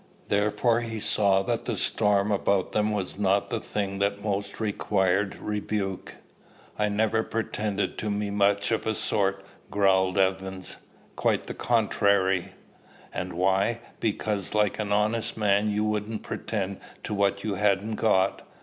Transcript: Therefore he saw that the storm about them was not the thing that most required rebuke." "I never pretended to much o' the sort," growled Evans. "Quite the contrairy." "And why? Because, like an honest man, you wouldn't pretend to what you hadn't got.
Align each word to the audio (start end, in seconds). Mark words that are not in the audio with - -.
Therefore 0.29 0.81
he 0.81 0.99
saw 0.99 1.43
that 1.43 1.65
the 1.65 1.77
storm 1.77 2.31
about 2.31 2.71
them 2.71 2.91
was 2.91 3.19
not 3.19 3.49
the 3.49 3.59
thing 3.59 3.99
that 3.99 4.23
most 4.23 4.59
required 4.59 5.35
rebuke." 5.39 6.15
"I 6.79 6.89
never 6.89 7.21
pretended 7.21 7.99
to 7.99 8.09
much 8.09 8.71
o' 8.71 8.77
the 8.77 8.95
sort," 8.95 9.45
growled 9.69 10.17
Evans. 10.17 10.77
"Quite 11.15 11.45
the 11.45 11.53
contrairy." 11.53 12.53
"And 13.13 13.33
why? 13.33 13.81
Because, 13.99 14.55
like 14.55 14.79
an 14.79 14.91
honest 14.91 15.37
man, 15.37 15.69
you 15.69 15.83
wouldn't 15.83 16.23
pretend 16.23 16.79
to 17.03 17.13
what 17.13 17.43
you 17.43 17.53
hadn't 17.53 17.97
got. 17.97 18.41